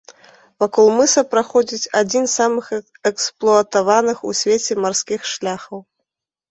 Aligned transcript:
Вакол 0.61 0.87
мыса 0.99 1.21
праходзіць 1.33 1.91
адзін 2.01 2.23
з 2.27 2.33
самых 2.41 2.65
эксплуатаваных 3.11 4.17
у 4.31 4.39
свеце 4.43 4.73
марскіх 4.85 5.33
шляхоў. 5.37 5.79